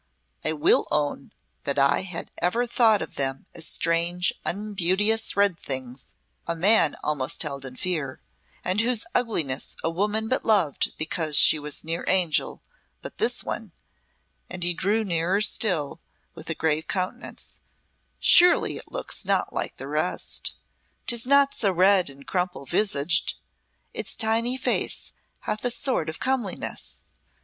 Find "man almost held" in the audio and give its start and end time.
6.55-7.65